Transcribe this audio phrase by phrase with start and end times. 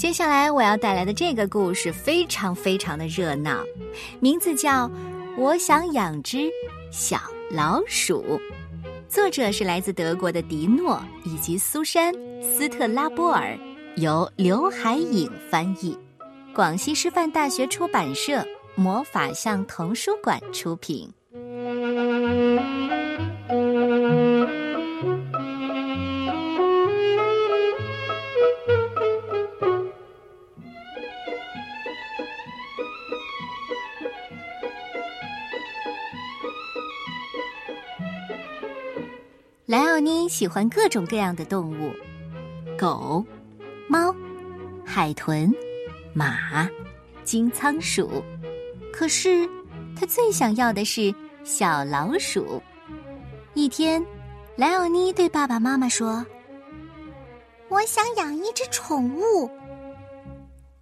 [0.00, 3.62] 接下来我要带来的这个故事非常非常的热闹，
[4.18, 4.88] 名字叫
[5.36, 6.48] 《我想养只
[6.90, 8.24] 小老鼠》，
[9.10, 13.54] 作者是来自德国的迪诺以及苏珊·斯特拉波尔，
[13.96, 15.94] 由刘海颖翻译，
[16.54, 18.42] 广西师范大学出版社
[18.76, 21.12] 魔法象童书馆出品。
[39.70, 41.92] 莱奥妮喜欢各种各样的动物：
[42.76, 43.24] 狗、
[43.86, 44.12] 猫、
[44.84, 45.48] 海豚、
[46.12, 46.68] 马、
[47.22, 48.20] 金仓鼠。
[48.92, 49.48] 可是，
[49.96, 52.60] 他最想要的是小老鼠。
[53.54, 54.04] 一天，
[54.56, 56.26] 莱奥妮对爸爸妈妈说
[57.70, 59.48] ：“我想养一只宠物。”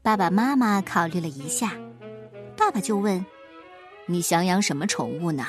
[0.00, 1.72] 爸爸妈妈考虑了一下，
[2.56, 3.22] 爸爸就问
[4.08, 5.44] ：“你想养什么宠物呢？”“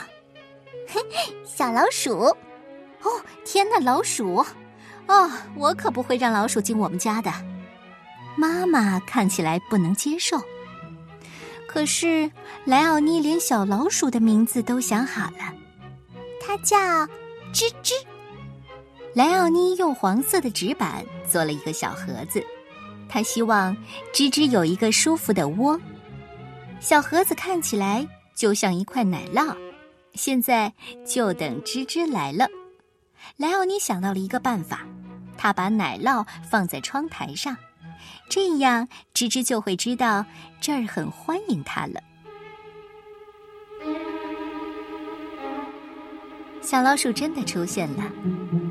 [0.86, 1.00] 嘿，
[1.48, 2.36] 小老鼠。”
[3.04, 3.10] 哦，
[3.46, 4.46] 天哪，老鼠！
[5.08, 7.32] 哦，我可不会让老鼠进我们家的。
[8.38, 10.40] 妈妈看起来不能接受。
[11.68, 12.32] 可是
[12.66, 15.54] 莱奥妮连小老鼠的名字都想好了，
[16.42, 16.78] 它叫
[17.54, 17.94] 吱吱。
[19.14, 22.44] 莱奥妮用黄色的纸板做了一个小盒子，
[23.08, 23.76] 他希望
[24.14, 25.80] 吱吱有一个舒服的窝。
[26.80, 29.56] 小盒子看起来就像一块奶酪，
[30.14, 30.72] 现在
[31.06, 32.48] 就等吱吱来了。
[33.38, 34.86] 莱奥尼想到了一个办法，
[35.38, 37.56] 他把奶酪放在窗台上，
[38.30, 40.26] 这样吱吱就会知道
[40.60, 42.02] 这儿很欢迎他了。
[46.62, 48.04] 小老鼠真的出现了，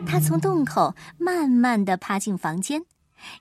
[0.06, 2.84] 它从洞口慢慢的爬进房间，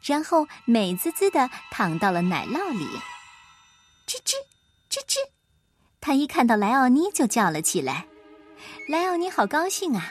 [0.02, 2.88] 然后美滋滋的躺到了奶酪里。
[4.08, 4.34] 吱吱，
[4.90, 5.18] 吱吱，
[6.00, 8.08] 它一看到莱奥尼就叫了起来。
[8.90, 10.10] 莱奥尼好高兴啊！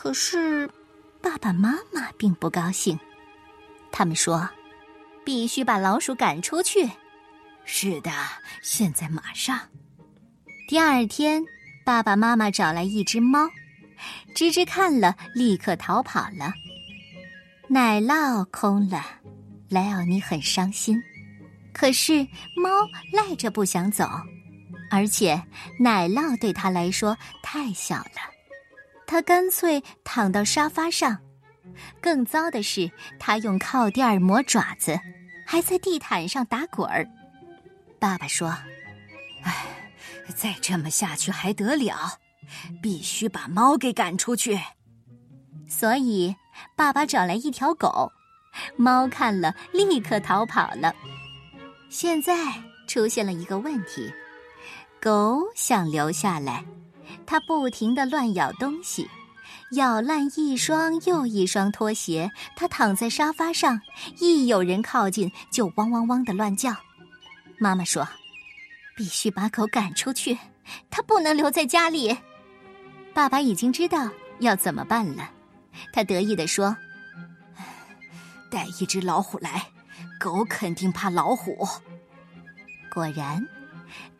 [0.00, 0.70] 可是，
[1.20, 2.96] 爸爸妈妈并不高兴。
[3.90, 4.48] 他们说
[5.26, 6.88] ：“必须把老鼠赶出去。”
[7.66, 8.12] 是的，
[8.62, 9.58] 现在马上。
[10.68, 11.44] 第二天，
[11.84, 13.40] 爸爸妈妈找来一只猫，
[14.36, 16.54] 吱吱看了，立刻逃跑了。
[17.66, 19.04] 奶酪空了，
[19.68, 21.02] 莱奥尼很伤心。
[21.72, 22.70] 可是猫
[23.12, 24.08] 赖着不想走，
[24.92, 25.42] 而且
[25.80, 28.37] 奶酪对他来说太小了。
[29.08, 31.16] 他干脆躺到沙发上，
[31.98, 35.00] 更糟的是，他用靠垫磨爪子，
[35.46, 37.08] 还在地毯上打滚儿。
[37.98, 38.50] 爸爸说
[39.44, 39.66] ：“哎，
[40.36, 42.18] 再这么下去还得了？
[42.82, 44.60] 必须把猫给赶出去。”
[45.66, 46.36] 所以，
[46.76, 48.12] 爸爸找来一条狗，
[48.76, 50.94] 猫看了立刻逃跑了。
[51.88, 52.34] 现在
[52.86, 54.12] 出现了一个问题，
[55.00, 56.62] 狗想留下来。
[57.26, 59.08] 他不停的乱咬东西，
[59.72, 62.30] 咬烂一双又一双拖鞋。
[62.56, 63.80] 他躺在沙发上，
[64.18, 66.74] 一有人靠近就汪汪汪的乱叫。
[67.58, 68.06] 妈妈说
[68.96, 70.38] ：“必须把狗赶出去，
[70.90, 72.16] 它不能留在家里。”
[73.12, 74.08] 爸爸已经知道
[74.38, 75.28] 要怎么办了，
[75.92, 76.76] 他得意地说
[78.48, 79.66] ：“带一只老虎来，
[80.20, 81.66] 狗肯定怕老虎。”
[82.94, 83.44] 果然，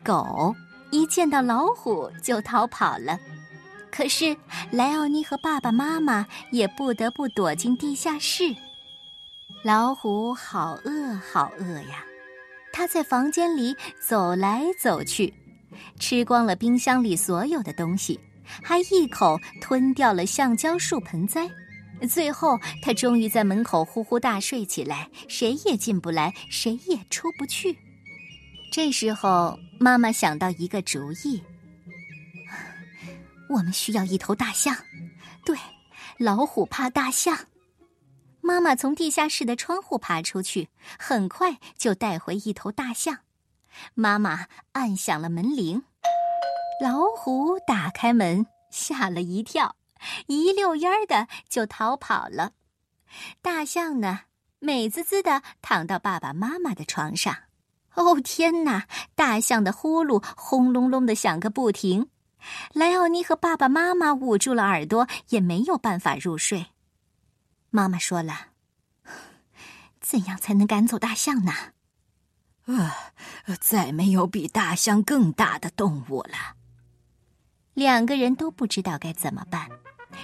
[0.03, 0.55] 狗。
[0.91, 3.19] 一见到老虎就逃跑了，
[3.91, 4.37] 可是
[4.71, 8.55] 莱奥尼和爸爸妈妈也不得不躲进地下室。
[9.63, 12.05] 老虎好饿好饿呀，
[12.73, 15.35] 它在房间里走来走去，
[15.99, 18.19] 吃光了冰箱里所有的东西，
[18.63, 21.51] 还一口吞掉了橡胶树盆栽。
[22.09, 27.77] 最后，它终于在门口呼呼大睡起来，谁也进不来，谁也出不去。
[28.71, 31.43] 这时候，妈妈想到一个主意：
[33.49, 34.77] 我们需要一头大象。
[35.45, 35.57] 对，
[36.19, 37.39] 老虎怕大象。
[38.41, 40.69] 妈妈从地下室的窗户爬出去，
[40.99, 43.19] 很快就带回一头大象。
[43.95, 45.83] 妈妈按响了门铃，
[46.83, 49.77] 老虎打开门，吓了一跳，
[50.27, 52.53] 一溜烟儿的就逃跑了。
[53.41, 54.23] 大象呢，
[54.59, 57.48] 美滋滋的躺到爸爸妈妈的床上。
[57.99, 58.87] 哦天哪！
[59.17, 62.09] 大象的呼噜轰隆隆的响个不停，
[62.73, 66.67] 莱奥尼和爸爸妈妈捂住了耳朵，也没有办法入睡。
[67.71, 68.51] 妈妈说了
[70.01, 71.53] ：“怎样才能赶走大象呢？”
[72.67, 76.55] 呃，再没有比大象更大的动物了。
[77.75, 79.69] 两个人都不知道该怎么办，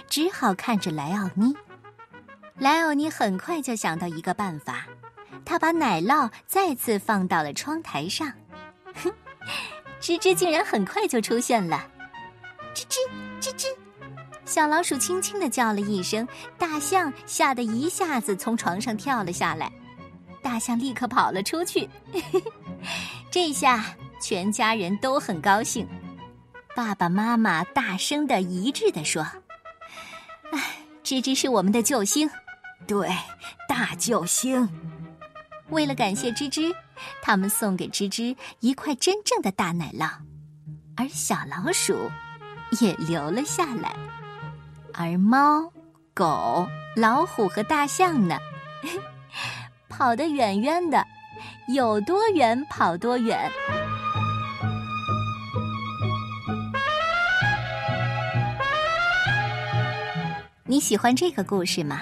[0.07, 1.53] 只好看着莱奥尼。
[2.57, 4.87] 莱奥尼很快就想到一个办法。
[5.45, 8.31] 他把奶酪再次放到了窗台上。
[10.01, 11.87] 吱吱竟然很快就出现了。
[12.73, 12.97] 吱吱
[13.39, 13.67] 吱吱，
[14.45, 16.27] 小老鼠轻轻的叫了一声，
[16.57, 19.71] 大象吓得一下子从床上跳了下来。
[20.41, 21.89] 大象立刻跑了出去。
[23.31, 23.83] 这下
[24.21, 25.87] 全家人都很高兴。
[26.75, 29.25] 爸爸妈妈大声的一致的说
[30.51, 30.59] ：“哎，
[31.03, 32.29] 吱吱是我们的救星，
[32.85, 33.09] 对，
[33.67, 34.69] 大救星。”
[35.69, 36.73] 为了感谢吱吱，
[37.21, 40.09] 他们送给吱吱一块真正的大奶酪，
[40.95, 42.09] 而小老鼠
[42.79, 43.95] 也留了下来。
[44.93, 45.71] 而猫、
[46.13, 48.37] 狗、老虎和大象呢，
[49.89, 51.05] 跑得远远的，
[51.73, 53.51] 有多远跑多远。
[60.67, 62.01] 你喜欢这个故事吗？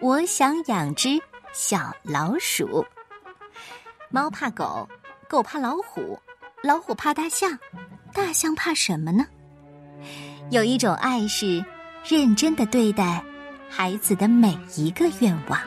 [0.00, 1.20] 我想养只
[1.58, 2.84] 小老鼠。
[4.10, 4.86] 猫怕狗，
[5.26, 6.20] 狗怕老虎，
[6.62, 7.58] 老虎怕大象，
[8.12, 9.26] 大象怕什么呢？
[10.50, 11.64] 有一种爱是
[12.04, 13.24] 认真的对待
[13.70, 15.58] 孩子的每一个愿望。